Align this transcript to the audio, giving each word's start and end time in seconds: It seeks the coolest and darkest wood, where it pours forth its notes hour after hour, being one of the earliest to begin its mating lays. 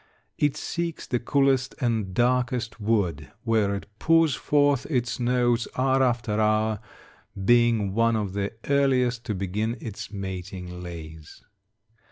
It 0.39 0.57
seeks 0.57 1.05
the 1.05 1.19
coolest 1.19 1.75
and 1.79 2.11
darkest 2.15 2.79
wood, 2.81 3.31
where 3.43 3.75
it 3.75 3.85
pours 3.99 4.33
forth 4.33 4.87
its 4.89 5.19
notes 5.19 5.67
hour 5.77 6.01
after 6.01 6.41
hour, 6.41 6.79
being 7.45 7.93
one 7.93 8.15
of 8.15 8.33
the 8.33 8.51
earliest 8.67 9.23
to 9.25 9.35
begin 9.35 9.77
its 9.79 10.11
mating 10.11 10.81
lays. 10.81 11.43